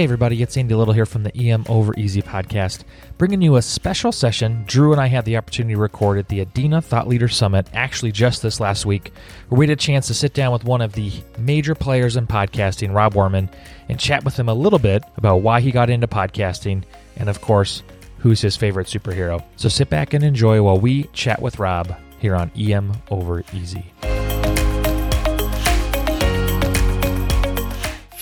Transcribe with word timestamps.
Hey, 0.00 0.04
everybody, 0.04 0.40
it's 0.40 0.56
Andy 0.56 0.74
Little 0.74 0.94
here 0.94 1.04
from 1.04 1.24
the 1.24 1.36
EM 1.36 1.66
Over 1.68 1.92
Easy 1.98 2.22
podcast, 2.22 2.84
bringing 3.18 3.42
you 3.42 3.56
a 3.56 3.60
special 3.60 4.12
session 4.12 4.64
Drew 4.66 4.92
and 4.92 5.00
I 5.00 5.08
had 5.08 5.26
the 5.26 5.36
opportunity 5.36 5.74
to 5.74 5.78
record 5.78 6.16
at 6.16 6.28
the 6.28 6.42
Adena 6.42 6.82
Thought 6.82 7.06
Leader 7.06 7.28
Summit, 7.28 7.68
actually 7.74 8.10
just 8.10 8.40
this 8.40 8.60
last 8.60 8.86
week, 8.86 9.12
where 9.50 9.58
we 9.58 9.66
had 9.66 9.74
a 9.74 9.76
chance 9.76 10.06
to 10.06 10.14
sit 10.14 10.32
down 10.32 10.54
with 10.54 10.64
one 10.64 10.80
of 10.80 10.94
the 10.94 11.12
major 11.38 11.74
players 11.74 12.16
in 12.16 12.26
podcasting, 12.26 12.94
Rob 12.94 13.14
Orman, 13.14 13.50
and 13.90 14.00
chat 14.00 14.24
with 14.24 14.38
him 14.38 14.48
a 14.48 14.54
little 14.54 14.78
bit 14.78 15.04
about 15.18 15.42
why 15.42 15.60
he 15.60 15.70
got 15.70 15.90
into 15.90 16.08
podcasting 16.08 16.82
and, 17.16 17.28
of 17.28 17.42
course, 17.42 17.82
who's 18.20 18.40
his 18.40 18.56
favorite 18.56 18.86
superhero. 18.86 19.44
So 19.56 19.68
sit 19.68 19.90
back 19.90 20.14
and 20.14 20.24
enjoy 20.24 20.62
while 20.62 20.80
we 20.80 21.02
chat 21.12 21.42
with 21.42 21.58
Rob 21.58 21.94
here 22.20 22.36
on 22.36 22.50
EM 22.56 22.90
Over 23.10 23.44
Easy. 23.52 23.92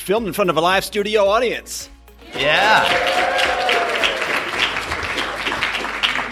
Filmed 0.09 0.27
in 0.27 0.33
front 0.33 0.49
of 0.49 0.57
a 0.57 0.61
live 0.63 0.87
studio 0.87 1.29
audience. 1.29 1.91
Yeah. 2.35 2.83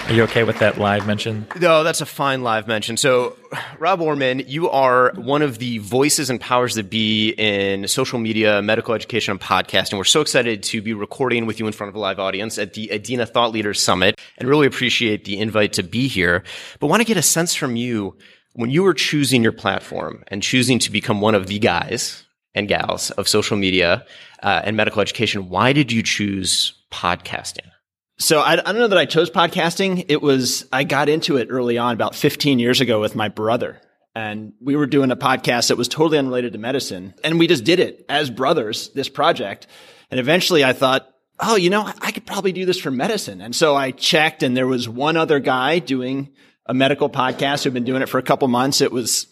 Are 0.06 0.12
you 0.14 0.22
okay 0.22 0.44
with 0.44 0.60
that 0.60 0.78
live 0.78 1.06
mention? 1.06 1.46
No, 1.60 1.84
that's 1.84 2.00
a 2.00 2.06
fine 2.06 2.42
live 2.42 2.66
mention. 2.66 2.96
So, 2.96 3.36
Rob 3.78 4.00
Orman, 4.00 4.38
you 4.46 4.70
are 4.70 5.12
one 5.16 5.42
of 5.42 5.58
the 5.58 5.76
voices 5.76 6.30
and 6.30 6.40
powers 6.40 6.76
that 6.76 6.88
be 6.88 7.32
in 7.32 7.86
social 7.86 8.18
media, 8.18 8.62
medical 8.62 8.94
education, 8.94 9.32
and 9.32 9.40
podcasting. 9.42 9.98
We're 9.98 10.04
so 10.04 10.22
excited 10.22 10.62
to 10.62 10.80
be 10.80 10.94
recording 10.94 11.44
with 11.44 11.60
you 11.60 11.66
in 11.66 11.74
front 11.74 11.90
of 11.90 11.96
a 11.96 11.98
live 11.98 12.18
audience 12.18 12.56
at 12.56 12.72
the 12.72 12.88
Adena 12.88 13.28
Thought 13.28 13.52
Leaders 13.52 13.78
Summit 13.78 14.18
and 14.38 14.48
really 14.48 14.66
appreciate 14.66 15.26
the 15.26 15.38
invite 15.38 15.74
to 15.74 15.82
be 15.82 16.08
here. 16.08 16.44
But 16.80 16.86
want 16.86 17.00
to 17.00 17.06
get 17.06 17.18
a 17.18 17.22
sense 17.22 17.54
from 17.54 17.76
you 17.76 18.16
when 18.54 18.70
you 18.70 18.82
were 18.84 18.94
choosing 18.94 19.42
your 19.42 19.52
platform 19.52 20.24
and 20.28 20.42
choosing 20.42 20.78
to 20.78 20.90
become 20.90 21.20
one 21.20 21.34
of 21.34 21.46
the 21.46 21.58
guys 21.58 22.25
and 22.56 22.66
gals 22.66 23.10
of 23.12 23.28
social 23.28 23.56
media 23.56 24.04
uh, 24.42 24.62
and 24.64 24.76
medical 24.76 25.00
education, 25.00 25.48
why 25.48 25.72
did 25.72 25.92
you 25.92 26.02
choose 26.02 26.72
podcasting? 26.90 27.70
So 28.18 28.40
I, 28.40 28.52
I, 28.52 28.56
don't 28.56 28.78
know 28.78 28.88
that 28.88 28.98
I 28.98 29.04
chose 29.04 29.30
podcasting. 29.30 30.06
It 30.08 30.22
was, 30.22 30.66
I 30.72 30.84
got 30.84 31.10
into 31.10 31.36
it 31.36 31.48
early 31.50 31.76
on 31.76 31.92
about 31.94 32.14
15 32.14 32.58
years 32.58 32.80
ago 32.80 32.98
with 33.00 33.14
my 33.14 33.28
brother. 33.28 33.80
And 34.14 34.54
we 34.62 34.74
were 34.74 34.86
doing 34.86 35.10
a 35.10 35.16
podcast 35.16 35.68
that 35.68 35.76
was 35.76 35.88
totally 35.88 36.16
unrelated 36.16 36.54
to 36.54 36.58
medicine. 36.58 37.14
And 37.22 37.38
we 37.38 37.46
just 37.46 37.64
did 37.64 37.78
it 37.78 38.06
as 38.08 38.30
brothers, 38.30 38.88
this 38.94 39.10
project. 39.10 39.66
And 40.10 40.18
eventually 40.18 40.64
I 40.64 40.72
thought, 40.72 41.06
oh, 41.38 41.56
you 41.56 41.68
know, 41.68 41.86
I 42.00 42.10
could 42.12 42.24
probably 42.24 42.52
do 42.52 42.64
this 42.64 42.80
for 42.80 42.90
medicine. 42.90 43.42
And 43.42 43.54
so 43.54 43.76
I 43.76 43.90
checked 43.90 44.42
and 44.42 44.56
there 44.56 44.66
was 44.66 44.88
one 44.88 45.18
other 45.18 45.38
guy 45.38 45.78
doing 45.80 46.30
a 46.64 46.72
medical 46.72 47.10
podcast 47.10 47.64
who'd 47.64 47.74
been 47.74 47.84
doing 47.84 48.00
it 48.00 48.08
for 48.08 48.16
a 48.16 48.22
couple 48.22 48.48
months. 48.48 48.80
It 48.80 48.90
was 48.90 49.26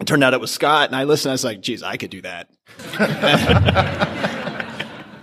it 0.00 0.06
turned 0.06 0.24
out 0.24 0.34
it 0.34 0.40
was 0.40 0.50
Scott, 0.50 0.88
and 0.88 0.96
I 0.96 1.04
listened. 1.04 1.30
I 1.30 1.34
was 1.34 1.44
like, 1.44 1.60
"Geez, 1.60 1.82
I 1.82 1.96
could 1.96 2.10
do 2.10 2.22
that." 2.22 2.48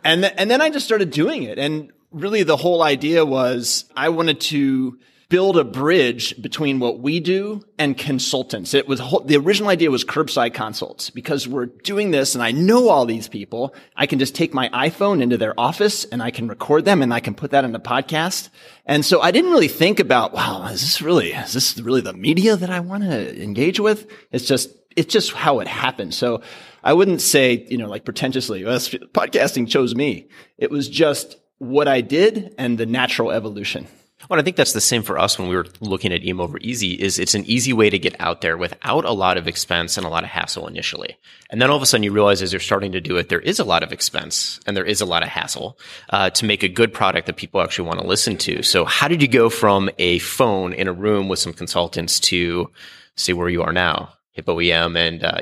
and 0.03 0.21
th- 0.21 0.33
and 0.37 0.49
then 0.49 0.61
I 0.61 0.69
just 0.69 0.85
started 0.85 1.11
doing 1.11 1.43
it, 1.43 1.57
and 1.57 1.91
really 2.11 2.43
the 2.43 2.57
whole 2.57 2.83
idea 2.83 3.25
was 3.25 3.85
I 3.95 4.09
wanted 4.09 4.39
to 4.41 4.99
build 5.29 5.57
a 5.57 5.63
bridge 5.63 6.41
between 6.41 6.79
what 6.79 6.99
we 6.99 7.19
do 7.19 7.63
and 7.77 7.95
consultants. 7.95 8.73
It 8.73 8.87
was 8.87 8.99
the 9.25 9.37
original 9.37 9.69
idea 9.69 9.91
was 9.91 10.03
curbside 10.03 10.55
consults 10.55 11.11
because 11.11 11.47
we're 11.47 11.67
doing 11.67 12.09
this 12.09 12.33
and 12.33 12.43
I 12.43 12.51
know 12.51 12.89
all 12.89 13.05
these 13.05 13.27
people. 13.27 13.75
I 13.95 14.07
can 14.07 14.17
just 14.17 14.33
take 14.33 14.55
my 14.55 14.69
iPhone 14.69 15.21
into 15.21 15.37
their 15.37 15.57
office 15.59 16.03
and 16.05 16.23
I 16.23 16.31
can 16.31 16.47
record 16.47 16.83
them 16.83 17.03
and 17.03 17.13
I 17.13 17.19
can 17.19 17.35
put 17.35 17.51
that 17.51 17.63
in 17.63 17.73
the 17.73 17.79
podcast. 17.79 18.49
And 18.87 19.05
so 19.05 19.21
I 19.21 19.29
didn't 19.29 19.51
really 19.51 19.67
think 19.67 19.99
about, 19.99 20.33
wow, 20.33 20.65
is 20.65 20.81
this 20.81 20.99
really, 20.99 21.31
is 21.31 21.53
this 21.53 21.77
really 21.79 22.01
the 22.01 22.13
media 22.13 22.55
that 22.55 22.71
I 22.71 22.79
want 22.79 23.03
to 23.03 23.41
engage 23.41 23.79
with? 23.79 24.11
It's 24.31 24.47
just, 24.47 24.71
it's 24.95 25.13
just 25.13 25.33
how 25.33 25.59
it 25.59 25.67
happened. 25.67 26.15
So 26.15 26.41
I 26.83 26.93
wouldn't 26.93 27.21
say, 27.21 27.67
you 27.69 27.77
know, 27.77 27.87
like 27.87 28.03
pretentiously, 28.03 28.65
well, 28.65 28.79
podcasting 28.79 29.67
chose 29.67 29.93
me. 29.93 30.27
It 30.57 30.71
was 30.71 30.89
just 30.89 31.37
what 31.59 31.87
I 31.87 32.01
did 32.01 32.55
and 32.57 32.79
the 32.79 32.87
natural 32.87 33.29
evolution. 33.29 33.87
Well, 34.27 34.39
I 34.39 34.43
think 34.43 34.57
that's 34.57 34.73
the 34.73 34.81
same 34.81 35.01
for 35.01 35.17
us 35.17 35.39
when 35.39 35.47
we 35.47 35.55
were 35.55 35.65
looking 35.79 36.11
at 36.11 36.25
EM 36.25 36.41
over 36.41 36.57
easy 36.59 36.91
is 36.91 37.19
it's 37.19 37.35
an 37.35 37.45
easy 37.45 37.71
way 37.71 37.89
to 37.89 37.97
get 37.97 38.19
out 38.19 38.41
there 38.41 38.57
without 38.57 39.05
a 39.05 39.13
lot 39.13 39.37
of 39.37 39.47
expense 39.47 39.97
and 39.97 40.05
a 40.05 40.09
lot 40.09 40.23
of 40.23 40.29
hassle 40.29 40.67
initially. 40.67 41.17
And 41.49 41.61
then 41.61 41.69
all 41.69 41.77
of 41.77 41.81
a 41.81 41.85
sudden 41.85 42.03
you 42.03 42.11
realize 42.11 42.41
as 42.41 42.51
you're 42.51 42.59
starting 42.59 42.91
to 42.91 43.01
do 43.01 43.15
it, 43.15 43.29
there 43.29 43.39
is 43.39 43.59
a 43.59 43.63
lot 43.63 43.81
of 43.81 43.93
expense 43.93 44.59
and 44.67 44.75
there 44.75 44.85
is 44.85 44.99
a 44.99 45.05
lot 45.05 45.23
of 45.23 45.29
hassle 45.29 45.79
uh, 46.09 46.29
to 46.31 46.45
make 46.45 46.63
a 46.63 46.67
good 46.67 46.93
product 46.93 47.27
that 47.27 47.37
people 47.37 47.61
actually 47.61 47.87
want 47.87 48.01
to 48.01 48.07
listen 48.07 48.35
to. 48.37 48.61
So 48.61 48.83
how 48.83 49.07
did 49.07 49.21
you 49.21 49.27
go 49.27 49.49
from 49.49 49.89
a 49.97 50.19
phone 50.19 50.73
in 50.73 50.87
a 50.87 50.93
room 50.93 51.29
with 51.29 51.39
some 51.39 51.53
consultants 51.53 52.19
to 52.21 52.69
see 53.15 53.31
where 53.31 53.49
you 53.49 53.63
are 53.63 53.73
now, 53.73 54.13
Hippo 54.31 54.59
EM 54.59 54.97
and 54.97 55.23
uh? 55.23 55.39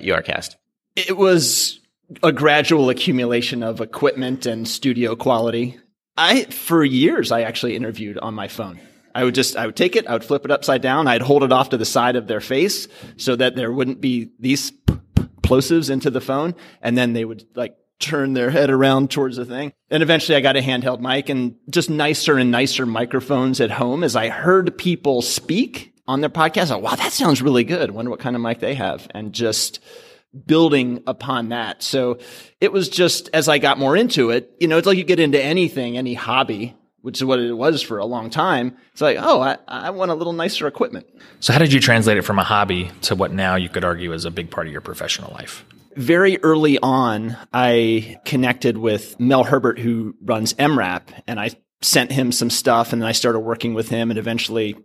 It 0.95 1.17
was 1.17 1.79
a 2.23 2.31
gradual 2.31 2.89
accumulation 2.89 3.63
of 3.63 3.81
equipment 3.81 4.45
and 4.45 4.67
studio 4.67 5.15
quality 5.15 5.79
I, 6.17 6.45
for 6.45 6.83
years, 6.83 7.31
I 7.31 7.41
actually 7.41 7.75
interviewed 7.75 8.17
on 8.17 8.33
my 8.33 8.47
phone. 8.47 8.79
I 9.13 9.23
would 9.23 9.35
just, 9.35 9.55
I 9.55 9.65
would 9.65 9.75
take 9.75 9.95
it, 9.95 10.07
I 10.07 10.13
would 10.13 10.23
flip 10.23 10.45
it 10.45 10.51
upside 10.51 10.81
down, 10.81 11.07
I'd 11.07 11.21
hold 11.21 11.43
it 11.43 11.51
off 11.51 11.69
to 11.69 11.77
the 11.77 11.85
side 11.85 12.15
of 12.15 12.27
their 12.27 12.41
face 12.41 12.87
so 13.17 13.35
that 13.35 13.55
there 13.55 13.71
wouldn't 13.71 13.99
be 13.99 14.29
these 14.39 14.71
plosives 15.41 15.89
into 15.89 16.09
the 16.09 16.21
phone. 16.21 16.55
And 16.81 16.97
then 16.97 17.13
they 17.13 17.25
would 17.25 17.45
like 17.55 17.75
turn 17.99 18.33
their 18.33 18.51
head 18.51 18.69
around 18.69 19.09
towards 19.09 19.37
the 19.37 19.45
thing. 19.45 19.73
And 19.89 20.03
eventually 20.03 20.35
I 20.35 20.41
got 20.41 20.57
a 20.57 20.61
handheld 20.61 20.99
mic 20.99 21.29
and 21.29 21.55
just 21.69 21.89
nicer 21.89 22.37
and 22.37 22.51
nicer 22.51 22.85
microphones 22.85 23.59
at 23.59 23.71
home 23.71 24.03
as 24.03 24.15
I 24.15 24.29
heard 24.29 24.77
people 24.77 25.21
speak 25.23 25.95
on 26.07 26.21
their 26.21 26.29
podcast. 26.29 26.71
Oh, 26.71 26.77
wow, 26.77 26.95
that 26.95 27.11
sounds 27.11 27.41
really 27.41 27.63
good. 27.63 27.91
Wonder 27.91 28.11
what 28.11 28.19
kind 28.19 28.35
of 28.35 28.41
mic 28.41 28.59
they 28.59 28.75
have. 28.75 29.07
And 29.11 29.33
just, 29.33 29.79
building 30.45 31.03
upon 31.07 31.49
that. 31.49 31.81
So 31.81 32.19
it 32.61 32.71
was 32.71 32.89
just 32.89 33.29
as 33.33 33.47
I 33.47 33.57
got 33.57 33.79
more 33.79 33.95
into 33.95 34.29
it, 34.29 34.51
you 34.59 34.67
know, 34.67 34.77
it's 34.77 34.87
like 34.87 34.97
you 34.97 35.03
get 35.03 35.19
into 35.19 35.41
anything, 35.41 35.97
any 35.97 36.13
hobby, 36.13 36.75
which 37.01 37.17
is 37.17 37.25
what 37.25 37.39
it 37.39 37.53
was 37.53 37.81
for 37.81 37.97
a 37.97 38.05
long 38.05 38.29
time. 38.29 38.75
It's 38.91 39.01
like, 39.01 39.17
oh, 39.19 39.41
I, 39.41 39.57
I 39.67 39.89
want 39.91 40.11
a 40.11 40.15
little 40.15 40.33
nicer 40.33 40.67
equipment. 40.67 41.07
So 41.39 41.53
how 41.53 41.59
did 41.59 41.71
you 41.71 41.79
translate 41.79 42.17
it 42.17 42.23
from 42.23 42.39
a 42.39 42.43
hobby 42.43 42.91
to 43.03 43.15
what 43.15 43.31
now 43.31 43.55
you 43.55 43.69
could 43.69 43.83
argue 43.83 44.13
is 44.13 44.25
a 44.25 44.31
big 44.31 44.51
part 44.51 44.67
of 44.67 44.73
your 44.73 44.81
professional 44.81 45.31
life? 45.33 45.65
Very 45.95 46.37
early 46.43 46.77
on, 46.79 47.35
I 47.53 48.19
connected 48.25 48.77
with 48.77 49.19
Mel 49.19 49.43
Herbert, 49.43 49.79
who 49.79 50.15
runs 50.21 50.53
EM:RAP, 50.59 51.09
and 51.25 51.39
I 51.39 51.51
sent 51.81 52.11
him 52.11 52.31
some 52.31 52.49
stuff 52.49 52.93
and 52.93 53.01
then 53.01 53.09
I 53.09 53.13
started 53.13 53.39
working 53.39 53.73
with 53.73 53.89
him 53.89 54.09
and 54.09 54.17
eventually 54.17 54.75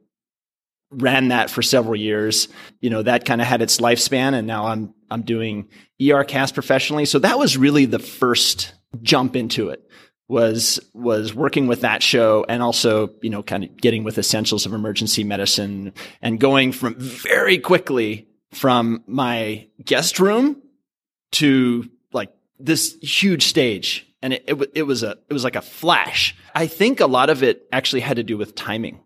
ran 0.90 1.28
that 1.28 1.50
for 1.50 1.62
several 1.62 1.96
years. 1.96 2.48
You 2.80 2.90
know, 2.90 3.02
that 3.02 3.24
kind 3.24 3.40
of 3.40 3.46
had 3.46 3.62
its 3.62 3.78
lifespan 3.78 4.34
and 4.34 4.46
now 4.46 4.66
I'm, 4.66 4.94
I'm 5.12 5.22
doing 5.22 5.68
ERcast 6.00 6.54
professionally. 6.54 7.04
So 7.04 7.18
that 7.20 7.38
was 7.38 7.56
really 7.56 7.84
the 7.84 7.98
first 7.98 8.74
jump 9.02 9.36
into 9.36 9.68
it 9.68 9.88
was, 10.28 10.80
was 10.94 11.34
working 11.34 11.66
with 11.66 11.82
that 11.82 12.02
show 12.02 12.44
and 12.48 12.62
also, 12.62 13.10
you 13.22 13.30
know, 13.30 13.42
kind 13.42 13.64
of 13.64 13.76
getting 13.76 14.04
with 14.04 14.18
essentials 14.18 14.66
of 14.66 14.72
emergency 14.72 15.24
medicine 15.24 15.92
and 16.20 16.40
going 16.40 16.72
from 16.72 16.94
very 16.96 17.58
quickly 17.58 18.28
from 18.52 19.02
my 19.06 19.68
guest 19.84 20.18
room 20.18 20.60
to 21.32 21.90
like 22.12 22.32
this 22.58 22.96
huge 23.02 23.44
stage. 23.44 24.06
And 24.22 24.32
it, 24.32 24.44
it, 24.46 24.70
it 24.74 24.82
was 24.84 25.02
a, 25.02 25.18
it 25.28 25.32
was 25.32 25.44
like 25.44 25.56
a 25.56 25.62
flash. 25.62 26.34
I 26.54 26.66
think 26.66 27.00
a 27.00 27.06
lot 27.06 27.28
of 27.28 27.42
it 27.42 27.66
actually 27.72 28.00
had 28.00 28.16
to 28.16 28.22
do 28.22 28.38
with 28.38 28.54
timing 28.54 29.00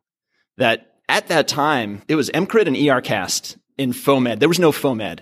that 0.59 0.97
at 1.09 1.29
that 1.29 1.49
time, 1.49 2.03
it 2.09 2.17
was 2.17 2.31
EMCrit 2.31 2.67
and 2.67 2.77
ERCast 2.77 3.57
in 3.79 3.93
FOAMed. 3.93 4.41
There 4.41 4.49
was 4.49 4.59
no 4.59 4.73
FOAMed. 4.73 5.21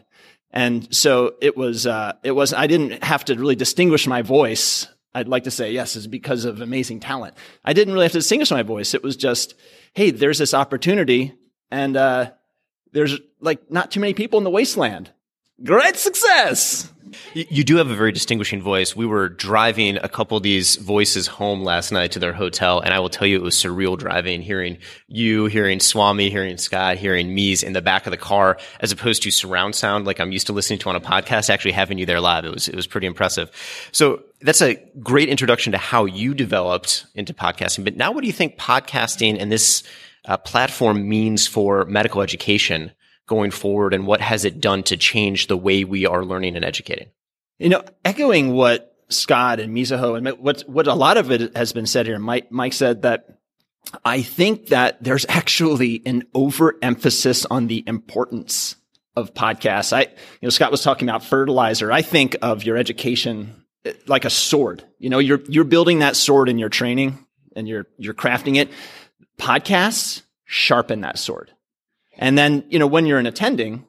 And 0.55 0.95
so 0.95 1.35
it 1.43 1.57
was, 1.57 1.85
uh, 1.85 2.13
it 2.23 2.31
was, 2.31 2.55
I 2.55 2.69
didn't 2.69 3.03
have 3.03 3.25
to 3.27 3.35
really 3.35 3.57
distinguish 3.57 4.07
my 4.07 4.23
voice. 4.23 4.87
I'd 5.13 5.29
like 5.29 5.45
to 5.45 5.51
say, 5.51 5.73
yes, 5.73 5.97
is 5.97 6.07
because 6.07 6.45
of 6.45 6.61
amazing 6.61 7.01
talent. 7.01 7.35
I 7.65 7.73
didn't 7.73 7.93
really 7.93 8.05
have 8.05 8.13
to 8.13 8.19
distinguish 8.19 8.53
my 8.53 8.63
voice. 8.63 8.95
It 8.95 9.03
was 9.03 9.17
just, 9.17 9.55
hey, 9.95 10.13
there's 10.13 10.39
this 10.39 10.55
opportunity 10.55 11.35
and, 11.73 11.97
uh, 11.97 12.31
there's 12.93 13.19
like 13.41 13.69
not 13.69 13.91
too 13.91 13.99
many 13.99 14.15
people 14.15 14.39
in 14.39 14.45
the 14.45 14.51
wasteland. 14.51 15.11
Great 15.63 15.97
success. 15.97 16.91
You 17.35 17.65
do 17.65 17.77
have 17.77 17.91
a 17.91 17.95
very 17.95 18.13
distinguishing 18.13 18.63
voice. 18.63 18.95
We 18.95 19.07
were 19.07 19.29
driving 19.29 19.97
a 19.97 20.09
couple 20.09 20.37
of 20.37 20.43
these 20.43 20.77
voices 20.77 21.27
home 21.27 21.63
last 21.63 21.93
night 21.93 22.13
to 22.13 22.19
their 22.19 22.33
hotel, 22.33 22.81
and 22.81 22.95
I 22.95 23.01
will 23.01 23.09
tell 23.09 23.27
you 23.27 23.37
it 23.37 23.43
was 23.43 23.57
surreal 23.57 23.99
driving, 23.99 24.43
hearing 24.43 24.79
you, 25.09 25.47
hearing 25.47 25.81
Swami, 25.81 26.31
hearing 26.31 26.57
Scott, 26.59 26.97
hearing 26.97 27.35
Mees 27.35 27.63
in 27.63 27.73
the 27.73 27.83
back 27.83 28.07
of 28.07 28.11
the 28.11 28.17
car, 28.17 28.59
as 28.81 28.93
opposed 28.93 29.23
to 29.23 29.31
surround 29.31 29.75
sound 29.75 30.07
like 30.07 30.21
I'm 30.21 30.33
used 30.33 30.47
to 30.47 30.53
listening 30.53 30.79
to 30.81 30.89
on 30.89 30.97
a 30.97 31.01
podcast. 31.01 31.51
Actually, 31.51 31.73
having 31.73 31.99
you 31.99 32.07
there 32.07 32.21
live, 32.21 32.45
it 32.45 32.53
was 32.53 32.69
it 32.69 32.77
was 32.77 32.87
pretty 32.87 33.07
impressive. 33.07 33.51
So 33.93 34.23
that's 34.41 34.63
a 34.63 34.75
great 35.01 35.29
introduction 35.29 35.73
to 35.73 35.79
how 35.79 36.05
you 36.05 36.35
developed 36.35 37.07
into 37.15 37.33
podcasting. 37.33 37.85
But 37.85 37.97
now, 37.97 38.13
what 38.13 38.21
do 38.21 38.27
you 38.27 38.33
think 38.33 38.59
podcasting 38.59 39.41
and 39.41 39.51
this 39.51 39.83
uh, 40.27 40.37
platform 40.37 41.09
means 41.09 41.47
for 41.47 41.85
medical 41.87 42.23
education? 42.23 42.93
Going 43.27 43.51
forward 43.51 43.95
and 43.95 44.07
what 44.07 44.21
has 44.21 44.45
it 44.45 44.61
done 44.61 44.83
to 44.85 44.97
change 44.97 45.47
the 45.47 45.57
way 45.57 45.85
we 45.85 46.07
are 46.07 46.25
learning 46.25 46.57
and 46.57 46.65
educating? 46.65 47.09
You 47.59 47.71
know, 47.71 47.85
echoing 48.05 48.53
what 48.53 48.95
Scott 49.09 49.61
and 49.61 49.75
Mizuho 49.75 50.17
and 50.17 50.39
what, 50.39 50.63
what 50.63 50.87
a 50.87 50.95
lot 50.95 51.17
of 51.17 51.31
it 51.31 51.57
has 51.57 51.73
been 51.73 51.87
said 51.87 52.07
here. 52.07 52.19
Mike, 52.19 52.51
Mike 52.51 52.73
said 52.73 53.03
that 53.03 53.39
I 54.05 54.23
think 54.23 54.69
that 54.69 55.03
there's 55.03 55.27
actually 55.29 56.03
an 56.07 56.25
overemphasis 56.35 57.47
on 57.47 57.67
the 57.67 57.85
importance 57.87 58.77
of 59.17 59.35
podcasts. 59.35 59.93
I, 59.93 60.03
you 60.03 60.09
know, 60.43 60.51
Scott 60.51 60.71
was 60.71 60.83
talking 60.83 61.09
about 61.09 61.25
fertilizer. 61.25 61.93
I 61.93 62.03
think 62.03 62.37
of 62.43 62.65
your 62.65 62.77
education 62.77 63.65
eh, 63.85 63.93
like 64.07 64.25
a 64.25 64.31
sword. 64.31 64.85
You 64.99 65.11
know, 65.11 65.19
you're 65.19 65.41
you're 65.49 65.65
building 65.65 66.01
that 66.01 66.17
sword 66.17 66.49
in 66.49 66.59
your 66.59 66.69
training 66.69 67.25
and 67.55 67.69
you're 67.69 67.87
you're 67.97 68.15
crafting 68.15 68.57
it. 68.57 68.71
Podcasts 69.39 70.23
sharpen 70.45 71.03
that 71.03 71.19
sword. 71.19 71.53
And 72.19 72.37
then, 72.39 72.65
you 72.69 72.79
know, 72.79 72.87
when 72.87 73.07
you're 73.07 73.19
in 73.19 73.27
attending 73.27 73.87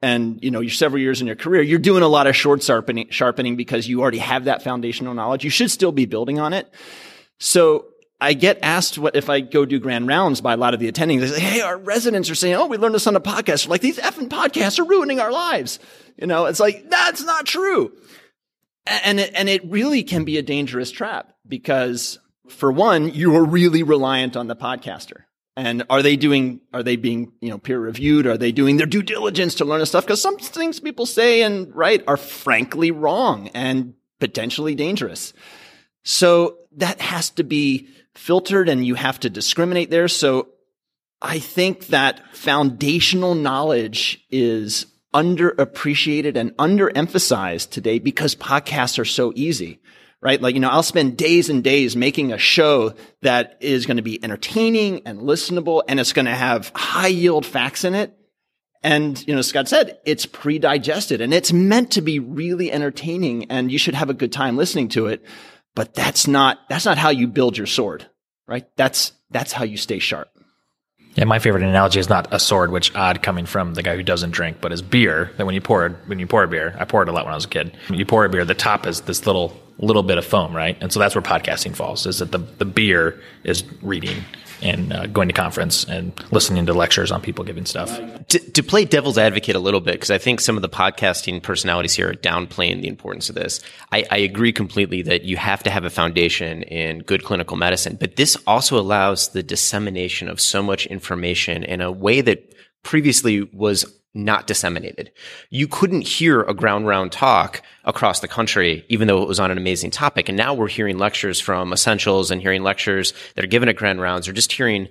and, 0.00 0.42
you 0.42 0.50
know, 0.50 0.60
you're 0.60 0.70
several 0.70 1.00
years 1.00 1.20
in 1.20 1.26
your 1.26 1.36
career, 1.36 1.62
you're 1.62 1.78
doing 1.78 2.02
a 2.02 2.08
lot 2.08 2.26
of 2.26 2.36
short 2.36 2.62
sharpening, 2.62 3.08
sharpening 3.10 3.56
because 3.56 3.88
you 3.88 4.00
already 4.00 4.18
have 4.18 4.44
that 4.44 4.62
foundational 4.62 5.14
knowledge. 5.14 5.44
You 5.44 5.50
should 5.50 5.70
still 5.70 5.92
be 5.92 6.06
building 6.06 6.38
on 6.38 6.52
it. 6.52 6.72
So 7.38 7.86
I 8.20 8.34
get 8.34 8.60
asked 8.62 8.98
what 8.98 9.16
if 9.16 9.28
I 9.28 9.40
go 9.40 9.64
do 9.64 9.80
grand 9.80 10.06
rounds 10.06 10.40
by 10.40 10.54
a 10.54 10.56
lot 10.56 10.74
of 10.74 10.80
the 10.80 10.90
attendings. 10.90 11.20
They 11.20 11.26
say, 11.26 11.40
Hey, 11.40 11.60
our 11.60 11.76
residents 11.76 12.30
are 12.30 12.36
saying, 12.36 12.54
Oh, 12.54 12.66
we 12.66 12.76
learned 12.76 12.94
this 12.94 13.08
on 13.08 13.16
a 13.16 13.20
podcast. 13.20 13.68
Like 13.68 13.80
these 13.80 13.98
effing 13.98 14.28
podcasts 14.28 14.78
are 14.78 14.84
ruining 14.84 15.18
our 15.18 15.32
lives. 15.32 15.80
You 16.16 16.28
know, 16.28 16.46
it's 16.46 16.60
like, 16.60 16.88
that's 16.88 17.24
not 17.24 17.46
true. 17.46 17.92
And 18.86 19.18
it, 19.18 19.32
and 19.34 19.48
it 19.48 19.64
really 19.64 20.04
can 20.04 20.24
be 20.24 20.38
a 20.38 20.42
dangerous 20.42 20.90
trap 20.90 21.32
because 21.46 22.18
for 22.48 22.70
one, 22.70 23.12
you 23.12 23.34
are 23.36 23.44
really 23.44 23.82
reliant 23.82 24.36
on 24.36 24.46
the 24.46 24.56
podcaster. 24.56 25.24
And 25.56 25.84
are 25.90 26.02
they 26.02 26.16
doing, 26.16 26.60
are 26.72 26.82
they 26.82 26.96
being, 26.96 27.32
you 27.40 27.50
know, 27.50 27.58
peer 27.58 27.78
reviewed? 27.78 28.26
Are 28.26 28.38
they 28.38 28.52
doing 28.52 28.78
their 28.78 28.86
due 28.86 29.02
diligence 29.02 29.56
to 29.56 29.64
learn 29.64 29.80
this 29.80 29.90
stuff? 29.90 30.06
Because 30.06 30.22
some 30.22 30.38
things 30.38 30.80
people 30.80 31.04
say 31.04 31.42
and 31.42 31.74
write 31.74 32.02
are 32.06 32.16
frankly 32.16 32.90
wrong 32.90 33.48
and 33.48 33.94
potentially 34.18 34.74
dangerous. 34.74 35.34
So 36.04 36.56
that 36.76 37.00
has 37.00 37.30
to 37.30 37.44
be 37.44 37.88
filtered 38.14 38.68
and 38.68 38.86
you 38.86 38.94
have 38.94 39.20
to 39.20 39.30
discriminate 39.30 39.90
there. 39.90 40.08
So 40.08 40.48
I 41.20 41.38
think 41.38 41.88
that 41.88 42.34
foundational 42.34 43.34
knowledge 43.34 44.24
is 44.30 44.86
underappreciated 45.12 46.36
and 46.36 46.56
underemphasized 46.56 47.70
today 47.70 47.98
because 47.98 48.34
podcasts 48.34 48.98
are 48.98 49.04
so 49.04 49.32
easy 49.36 49.80
right? 50.22 50.40
Like, 50.40 50.54
you 50.54 50.60
know, 50.60 50.70
I'll 50.70 50.84
spend 50.84 51.18
days 51.18 51.50
and 51.50 51.62
days 51.64 51.96
making 51.96 52.32
a 52.32 52.38
show 52.38 52.94
that 53.22 53.58
is 53.60 53.84
going 53.86 53.96
to 53.96 54.02
be 54.02 54.22
entertaining 54.22 55.02
and 55.04 55.20
listenable 55.20 55.82
and 55.88 55.98
it's 55.98 56.12
going 56.12 56.26
to 56.26 56.34
have 56.34 56.70
high 56.74 57.08
yield 57.08 57.44
facts 57.44 57.84
in 57.84 57.94
it. 57.94 58.16
And, 58.84 59.24
you 59.26 59.34
know, 59.34 59.42
Scott 59.42 59.68
said 59.68 59.98
it's 60.06 60.24
pre-digested 60.24 61.20
and 61.20 61.34
it's 61.34 61.52
meant 61.52 61.92
to 61.92 62.00
be 62.00 62.20
really 62.20 62.72
entertaining 62.72 63.50
and 63.50 63.70
you 63.70 63.78
should 63.78 63.94
have 63.94 64.10
a 64.10 64.14
good 64.14 64.32
time 64.32 64.56
listening 64.56 64.88
to 64.90 65.06
it. 65.06 65.24
But 65.74 65.94
that's 65.94 66.26
not, 66.26 66.58
that's 66.68 66.84
not 66.84 66.98
how 66.98 67.10
you 67.10 67.26
build 67.26 67.56
your 67.56 67.66
sword, 67.66 68.06
right? 68.46 68.66
That's, 68.76 69.12
that's 69.30 69.52
how 69.52 69.64
you 69.64 69.76
stay 69.76 69.98
sharp. 69.98 70.28
Yeah, 71.14 71.24
my 71.24 71.38
favorite 71.38 71.62
analogy 71.62 72.00
is 72.00 72.08
not 72.08 72.32
a 72.32 72.38
sword, 72.38 72.70
which 72.70 72.94
odd 72.94 73.22
coming 73.22 73.44
from 73.44 73.74
the 73.74 73.82
guy 73.82 73.96
who 73.96 74.02
doesn't 74.02 74.30
drink, 74.30 74.58
but 74.60 74.72
is 74.72 74.80
beer. 74.80 75.30
That 75.36 75.44
when 75.44 75.54
you 75.54 75.60
pour 75.60 75.86
it 75.86 75.92
when 76.06 76.18
you 76.18 76.26
pour 76.26 76.42
a 76.42 76.48
beer, 76.48 76.74
I 76.78 76.84
poured 76.84 77.08
a 77.08 77.12
lot 77.12 77.24
when 77.24 77.32
I 77.32 77.36
was 77.36 77.44
a 77.44 77.48
kid. 77.48 77.76
When 77.88 77.98
you 77.98 78.06
pour 78.06 78.24
a 78.24 78.28
beer, 78.28 78.44
the 78.44 78.54
top 78.54 78.86
is 78.86 79.02
this 79.02 79.26
little 79.26 79.54
little 79.78 80.02
bit 80.02 80.16
of 80.16 80.24
foam, 80.24 80.56
right? 80.56 80.76
And 80.80 80.92
so 80.92 81.00
that's 81.00 81.14
where 81.14 81.22
podcasting 81.22 81.76
falls. 81.76 82.06
Is 82.06 82.18
that 82.20 82.32
the 82.32 82.38
the 82.38 82.64
beer 82.64 83.20
is 83.44 83.64
reading 83.82 84.24
and 84.62 84.92
uh, 84.92 85.06
going 85.06 85.28
to 85.28 85.34
conference 85.34 85.84
and 85.84 86.12
listening 86.30 86.66
to 86.66 86.72
lectures 86.72 87.10
on 87.10 87.20
people 87.20 87.44
giving 87.44 87.66
stuff. 87.66 88.00
To, 88.28 88.38
to 88.38 88.62
play 88.62 88.84
devil's 88.84 89.18
advocate 89.18 89.56
a 89.56 89.58
little 89.58 89.80
bit, 89.80 89.94
because 89.94 90.10
I 90.10 90.18
think 90.18 90.40
some 90.40 90.56
of 90.56 90.62
the 90.62 90.68
podcasting 90.68 91.42
personalities 91.42 91.94
here 91.94 92.10
are 92.10 92.14
downplaying 92.14 92.82
the 92.82 92.88
importance 92.88 93.28
of 93.28 93.34
this. 93.34 93.60
I, 93.90 94.04
I 94.10 94.18
agree 94.18 94.52
completely 94.52 95.02
that 95.02 95.22
you 95.22 95.36
have 95.36 95.62
to 95.64 95.70
have 95.70 95.84
a 95.84 95.90
foundation 95.90 96.62
in 96.64 97.00
good 97.00 97.24
clinical 97.24 97.56
medicine, 97.56 97.96
but 97.98 98.16
this 98.16 98.36
also 98.46 98.78
allows 98.78 99.28
the 99.30 99.42
dissemination 99.42 100.28
of 100.28 100.40
so 100.40 100.62
much 100.62 100.86
information 100.86 101.62
in 101.64 101.80
a 101.80 101.90
way 101.90 102.20
that 102.20 102.54
previously 102.82 103.42
was 103.52 103.84
not 104.14 104.46
disseminated. 104.46 105.10
You 105.50 105.66
couldn't 105.66 106.02
hear 106.02 106.42
a 106.42 106.54
ground 106.54 106.86
round 106.86 107.12
talk 107.12 107.62
across 107.84 108.20
the 108.20 108.28
country, 108.28 108.84
even 108.88 109.08
though 109.08 109.22
it 109.22 109.28
was 109.28 109.40
on 109.40 109.50
an 109.50 109.58
amazing 109.58 109.90
topic. 109.90 110.28
And 110.28 110.36
now 110.36 110.54
we're 110.54 110.68
hearing 110.68 110.98
lectures 110.98 111.40
from 111.40 111.72
essentials 111.72 112.30
and 112.30 112.40
hearing 112.40 112.62
lectures 112.62 113.14
that 113.34 113.44
are 113.44 113.48
given 113.48 113.68
at 113.68 113.76
grand 113.76 114.00
rounds 114.00 114.28
or 114.28 114.32
just 114.32 114.52
hearing 114.52 114.88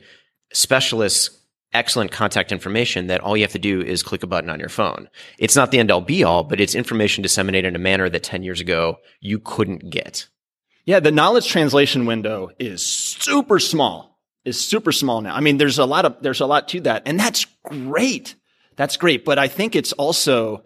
specialists 0.53 1.38
excellent 1.73 2.12
contact 2.12 2.51
information 2.51 3.07
that 3.07 3.21
all 3.21 3.38
you 3.38 3.44
have 3.44 3.51
to 3.51 3.59
do 3.59 3.81
is 3.81 4.03
click 4.03 4.23
a 4.23 4.27
button 4.27 4.50
on 4.50 4.59
your 4.59 4.69
phone. 4.69 5.09
It's 5.38 5.56
not 5.56 5.71
the 5.71 5.79
end 5.79 5.91
all 5.91 6.01
be 6.01 6.23
all, 6.23 6.44
but 6.44 6.59
it's 6.59 6.75
information 6.75 7.21
disseminated 7.21 7.69
in 7.69 7.75
a 7.75 7.79
manner 7.79 8.09
that 8.09 8.23
10 8.23 8.44
years 8.44 8.59
ago 8.59 8.97
you 9.19 9.39
couldn't 9.39 9.89
get. 9.89 10.27
Yeah, 10.85 11.00
the 11.00 11.12
knowledge 11.12 11.47
translation 11.47 12.06
window 12.06 12.50
is 12.59 12.85
super 12.85 13.59
small. 13.59 14.19
Is 14.44 14.59
super 14.59 14.91
small 14.91 15.21
now. 15.21 15.35
I 15.35 15.39
mean, 15.39 15.57
there's 15.57 15.77
a 15.77 15.85
lot 15.85 16.03
of 16.03 16.18
there's 16.21 16.41
a 16.41 16.47
lot 16.47 16.68
to 16.69 16.81
that, 16.81 17.03
and 17.06 17.19
that's 17.19 17.45
great. 17.63 18.33
That's 18.75 18.97
great. 18.97 19.25
But 19.25 19.39
I 19.39 19.47
think 19.47 19.75
it's 19.75 19.94
also 19.94 20.63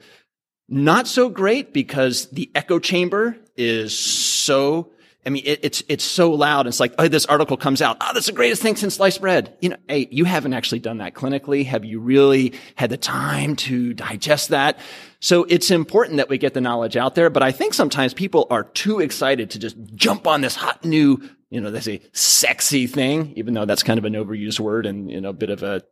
not 0.68 1.08
so 1.08 1.30
great 1.30 1.74
because 1.74 2.28
the 2.30 2.50
echo 2.56 2.80
chamber 2.80 3.38
is 3.56 3.98
so, 3.98 4.92
I 5.26 5.30
mean, 5.30 5.44
it, 5.46 5.60
it's, 5.64 5.84
it's 5.88 6.04
so 6.04 6.32
loud. 6.32 6.68
It's 6.68 6.80
like, 6.80 6.94
oh, 6.98 7.08
this 7.08 7.26
article 7.26 7.58
comes 7.58 7.82
out. 7.82 7.98
Oh, 8.02 8.12
that's 8.14 8.26
the 8.28 8.32
greatest 8.32 8.62
thing 8.62 8.76
since 8.76 8.96
sliced 8.96 9.22
bread. 9.22 9.56
You 9.62 9.70
know, 9.70 9.78
hey, 9.88 10.08
you 10.12 10.26
haven't 10.26 10.54
actually 10.54 10.80
done 10.80 10.98
that 11.00 11.14
clinically. 11.14 11.66
Have 11.66 11.86
you 11.86 12.00
really 12.00 12.54
had 12.76 12.90
the 12.90 12.98
time 12.98 13.56
to 13.58 13.94
digest 13.94 14.50
that? 14.50 14.80
So 15.20 15.44
it's 15.46 15.72
important 15.72 16.18
that 16.18 16.30
we 16.30 16.38
get 16.38 16.54
the 16.54 16.62
knowledge 16.62 16.98
out 16.98 17.16
there. 17.16 17.30
But 17.30 17.44
I 17.44 17.52
think 17.52 17.74
sometimes 17.74 18.14
people 18.14 18.48
are 18.50 18.64
too 18.64 19.00
excited 19.00 19.52
to 19.52 19.60
just 19.60 19.78
jump 19.96 20.28
on 20.28 20.42
this 20.42 20.56
hot 20.56 20.84
new, 20.86 21.22
you 21.50 21.62
know, 21.62 21.72
they 21.72 21.80
say 21.80 22.02
sexy 22.12 22.88
thing, 22.88 23.34
even 23.36 23.54
though 23.54 23.66
that's 23.66 23.84
kind 23.84 23.98
of 23.98 24.06
an 24.06 24.14
overused 24.14 24.60
word 24.60 24.86
and, 24.86 25.10
you 25.10 25.22
know, 25.22 25.30
a 25.30 25.34
bit 25.34 25.50
of 25.50 25.64
a 25.64 25.84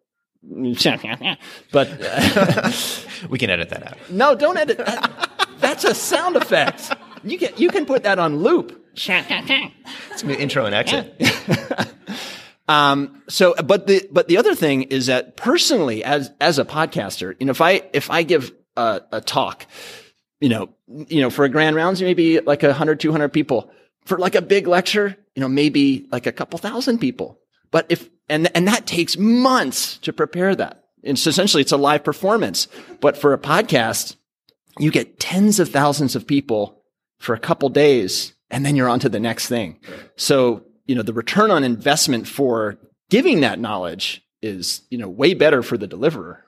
but 1.72 1.90
uh, 2.01 2.72
we 3.30 3.38
can 3.38 3.50
edit 3.50 3.69
that 3.69 3.88
out. 3.88 3.98
No, 4.10 4.36
don't 4.36 4.57
edit. 4.57 4.78
That. 4.78 5.30
That's 5.60 5.84
a 5.84 5.95
sound 5.95 6.36
effect. 6.36 6.94
You 7.24 7.38
can 7.38 7.54
you 7.57 7.69
can 7.69 7.86
put 7.86 8.04
that 8.04 8.19
on 8.19 8.38
loop. 8.40 8.86
It's 10.12 10.22
gonna 10.22 10.36
be 10.36 10.42
intro 10.42 10.66
and 10.66 10.75
exit. 10.75 11.19
um, 12.68 13.24
so, 13.30 13.56
but 13.63 13.88
the 13.88 14.07
but 14.12 14.28
the 14.28 14.38
other 14.38 14.56
thing 14.56 14.84
is 14.84 15.07
that 15.07 15.38
personally, 15.38 16.04
as 16.04 16.31
as 16.42 16.60
a 16.60 16.66
podcaster, 16.66 17.36
you 17.39 17.46
know, 17.46 17.51
if 17.51 17.62
I 17.62 17.84
if 17.94 18.12
I 18.12 18.24
give 18.24 18.51
a, 18.75 19.01
a 19.12 19.22
talk, 19.22 19.66
you 20.39 20.50
know, 20.50 20.69
you 20.88 21.22
know, 21.22 21.30
for 21.30 21.46
a 21.46 21.50
grand 21.50 21.75
rounds, 21.75 22.01
maybe 22.01 22.39
like 22.39 22.63
a 22.63 22.68
100, 22.68 23.00
200 23.00 23.30
people. 23.30 23.72
For 24.06 24.17
like 24.17 24.36
a 24.36 24.41
big 24.41 24.67
lecture, 24.67 25.15
you 25.34 25.39
know, 25.39 25.48
maybe 25.48 26.08
like 26.12 26.27
a 26.27 26.34
couple 26.34 26.60
thousand 26.60 26.98
people. 26.98 27.39
But 27.72 27.86
if, 27.88 28.10
and, 28.30 28.50
and 28.56 28.68
that 28.68 28.86
takes 28.86 29.18
months 29.18 29.98
to 30.00 30.13
prepare 30.13 30.56
that. 30.56 30.84
It's 31.03 31.27
essentially, 31.27 31.62
it's 31.62 31.72
a 31.72 31.77
live 31.77 32.03
performance. 32.03 32.68
But 33.01 33.18
for 33.18 33.34
a 33.34 33.38
podcast, 33.38 34.15
you 34.80 34.92
get 34.92 35.20
tens 35.20 35.60
of 35.60 35.70
thousands 35.70 36.15
of 36.15 36.25
people 36.25 36.84
for 37.20 37.36
a 37.36 37.39
couple 37.39 37.70
days 37.70 38.34
and 38.50 38.65
then 38.65 38.75
you're 38.75 38.89
on 38.89 39.00
to 39.00 39.10
the 39.10 39.20
next 39.20 39.48
thing. 39.48 39.80
So, 40.15 40.63
you 40.86 40.96
know, 40.96 41.01
the 41.01 41.13
return 41.13 41.51
on 41.51 41.63
investment 41.63 42.27
for 42.27 42.77
giving 43.10 43.42
that 43.42 43.60
knowledge 43.60 44.24
is, 44.42 44.84
you 44.89 44.98
know, 44.98 45.10
way 45.10 45.34
better 45.34 45.63
for 45.63 45.77
the 45.77 45.88
deliverer. 45.88 46.42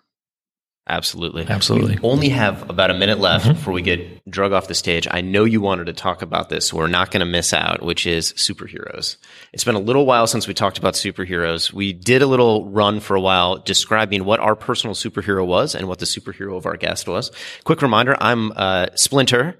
Absolutely. 0.87 1.47
Absolutely. 1.47 1.95
We 1.95 2.07
only 2.07 2.29
have 2.29 2.69
about 2.69 2.91
a 2.91 2.93
minute 2.93 3.19
left 3.19 3.45
mm-hmm. 3.45 3.55
before 3.55 3.73
we 3.73 3.81
get 3.81 4.29
drug 4.29 4.51
off 4.51 4.67
the 4.67 4.75
stage. 4.75 5.07
I 5.09 5.21
know 5.21 5.43
you 5.43 5.59
wanted 5.59 5.85
to 5.85 5.93
talk 5.93 6.21
about 6.21 6.49
this. 6.49 6.67
So 6.67 6.77
we're 6.77 6.85
not 6.85 7.09
going 7.09 7.21
to 7.21 7.25
miss 7.25 7.53
out, 7.53 7.81
which 7.81 8.05
is 8.05 8.33
superheroes. 8.33 9.17
It's 9.51 9.63
been 9.63 9.73
a 9.73 9.79
little 9.79 10.05
while 10.05 10.27
since 10.27 10.47
we 10.47 10.53
talked 10.53 10.77
about 10.77 10.93
superheroes. 10.93 11.73
We 11.73 11.91
did 11.91 12.21
a 12.21 12.27
little 12.27 12.69
run 12.69 12.99
for 12.99 13.15
a 13.15 13.21
while 13.21 13.57
describing 13.57 14.25
what 14.25 14.39
our 14.39 14.55
personal 14.55 14.93
superhero 14.93 15.45
was 15.45 15.73
and 15.73 15.87
what 15.87 15.97
the 15.97 16.05
superhero 16.05 16.55
of 16.55 16.67
our 16.67 16.77
guest 16.77 17.07
was. 17.07 17.31
Quick 17.63 17.81
reminder. 17.81 18.15
I'm 18.21 18.51
uh, 18.55 18.87
Splinter 18.93 19.57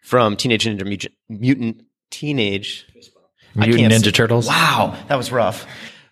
from 0.00 0.36
Teenage 0.36 0.64
Ninja 0.64 1.08
Mutant 1.28 1.82
Teenage 2.10 2.86
Mutant 3.56 3.92
Ninja 3.92 4.14
Turtles. 4.14 4.46
Wow. 4.46 4.96
That 5.08 5.16
was 5.16 5.32
rough. 5.32 5.66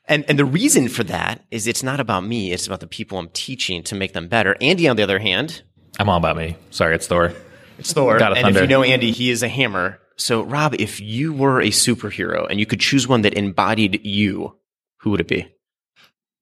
And, 0.08 0.24
and 0.28 0.38
the 0.38 0.44
reason 0.44 0.88
for 0.88 1.04
that 1.04 1.44
is 1.50 1.66
it's 1.66 1.82
not 1.82 1.98
about 1.98 2.24
me. 2.24 2.52
It's 2.52 2.66
about 2.66 2.80
the 2.80 2.86
people 2.86 3.18
I'm 3.18 3.28
teaching 3.30 3.82
to 3.84 3.94
make 3.94 4.12
them 4.12 4.28
better. 4.28 4.56
Andy, 4.60 4.88
on 4.88 4.96
the 4.96 5.02
other 5.02 5.18
hand, 5.18 5.62
I'm 5.98 6.08
all 6.08 6.18
about 6.18 6.36
me. 6.36 6.56
Sorry, 6.70 6.94
it's 6.94 7.06
Thor. 7.06 7.32
It's 7.78 7.92
Thor. 7.92 8.18
God 8.18 8.32
of 8.32 8.38
and 8.38 8.48
if 8.48 8.60
you 8.60 8.68
know 8.68 8.82
Andy, 8.82 9.10
he 9.10 9.30
is 9.30 9.42
a 9.42 9.48
hammer. 9.48 9.98
So 10.16 10.42
Rob, 10.42 10.74
if 10.78 11.00
you 11.00 11.32
were 11.32 11.60
a 11.60 11.68
superhero 11.68 12.46
and 12.48 12.60
you 12.60 12.66
could 12.66 12.80
choose 12.80 13.08
one 13.08 13.22
that 13.22 13.34
embodied 13.34 14.04
you, 14.04 14.56
who 14.98 15.10
would 15.10 15.20
it 15.20 15.28
be? 15.28 15.52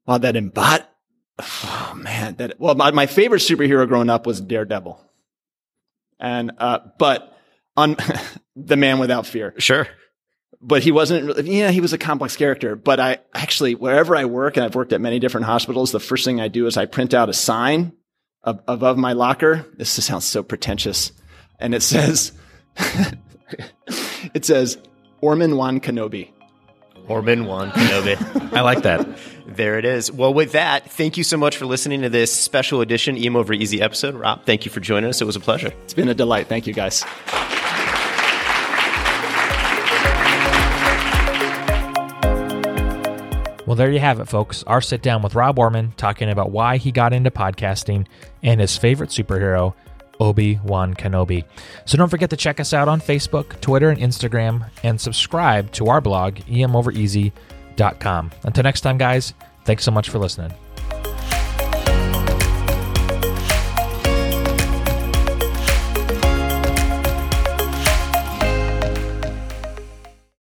Well, 0.06 0.18
that 0.18 0.36
embodied, 0.36 0.86
oh 1.38 1.92
man, 1.96 2.36
that, 2.36 2.60
well, 2.60 2.74
my, 2.74 2.90
my 2.90 3.06
favorite 3.06 3.40
superhero 3.40 3.88
growing 3.88 4.10
up 4.10 4.26
was 4.26 4.40
Daredevil. 4.40 5.00
And, 6.20 6.52
uh, 6.58 6.80
but 6.98 7.36
on 7.76 7.96
the 8.56 8.76
man 8.76 8.98
without 8.98 9.26
fear. 9.26 9.54
Sure 9.58 9.88
but 10.60 10.82
he 10.82 10.92
wasn't, 10.92 11.44
yeah, 11.46 11.70
he 11.70 11.80
was 11.80 11.92
a 11.92 11.98
complex 11.98 12.36
character. 12.36 12.76
But 12.76 13.00
I 13.00 13.18
actually, 13.34 13.74
wherever 13.74 14.16
I 14.16 14.24
work, 14.24 14.56
and 14.56 14.64
I've 14.64 14.74
worked 14.74 14.92
at 14.92 15.00
many 15.00 15.18
different 15.18 15.46
hospitals, 15.46 15.92
the 15.92 16.00
first 16.00 16.24
thing 16.24 16.40
I 16.40 16.48
do 16.48 16.66
is 16.66 16.76
I 16.76 16.86
print 16.86 17.14
out 17.14 17.28
a 17.28 17.32
sign 17.32 17.92
above 18.42 18.98
my 18.98 19.12
locker. 19.12 19.66
This 19.76 19.90
sounds 19.90 20.24
so 20.24 20.42
pretentious. 20.42 21.12
And 21.58 21.74
it 21.74 21.82
says, 21.82 22.32
it 24.34 24.44
says, 24.44 24.78
Orman 25.20 25.56
Wan 25.56 25.80
Kenobi. 25.80 26.30
Orman 27.08 27.46
Wan 27.46 27.70
Kenobi. 27.70 28.52
I 28.52 28.60
like 28.62 28.82
that. 28.82 29.06
There 29.46 29.78
it 29.78 29.84
is. 29.84 30.10
Well, 30.10 30.32
with 30.32 30.52
that, 30.52 30.90
thank 30.90 31.16
you 31.16 31.24
so 31.24 31.36
much 31.36 31.56
for 31.56 31.66
listening 31.66 32.02
to 32.02 32.08
this 32.08 32.32
special 32.32 32.80
edition 32.80 33.16
EM 33.16 33.36
Over 33.36 33.52
Easy 33.52 33.80
episode. 33.80 34.14
Rob, 34.14 34.44
thank 34.44 34.64
you 34.64 34.70
for 34.70 34.80
joining 34.80 35.10
us. 35.10 35.20
It 35.20 35.26
was 35.26 35.36
a 35.36 35.40
pleasure. 35.40 35.72
It's 35.84 35.94
been 35.94 36.08
a 36.08 36.14
delight. 36.14 36.48
Thank 36.48 36.66
you, 36.66 36.72
guys. 36.72 37.04
Well, 43.74 43.78
there 43.80 43.90
you 43.90 43.98
have 43.98 44.20
it, 44.20 44.26
folks. 44.26 44.62
Our 44.68 44.80
sit 44.80 45.02
down 45.02 45.20
with 45.22 45.34
Rob 45.34 45.58
Orman 45.58 45.94
talking 45.96 46.30
about 46.30 46.52
why 46.52 46.76
he 46.76 46.92
got 46.92 47.12
into 47.12 47.32
podcasting 47.32 48.06
and 48.40 48.60
his 48.60 48.78
favorite 48.78 49.10
superhero, 49.10 49.74
Obi 50.20 50.60
Wan 50.62 50.94
Kenobi. 50.94 51.42
So 51.84 51.98
don't 51.98 52.08
forget 52.08 52.30
to 52.30 52.36
check 52.36 52.60
us 52.60 52.72
out 52.72 52.86
on 52.86 53.00
Facebook, 53.00 53.60
Twitter, 53.60 53.90
and 53.90 54.00
Instagram, 54.00 54.70
and 54.84 55.00
subscribe 55.00 55.72
to 55.72 55.88
our 55.88 56.00
blog, 56.00 56.36
emovereasy.com. 56.46 58.30
Until 58.44 58.62
next 58.62 58.82
time, 58.82 58.96
guys, 58.96 59.34
thanks 59.64 59.82
so 59.82 59.90
much 59.90 60.08
for 60.08 60.20
listening. 60.20 60.54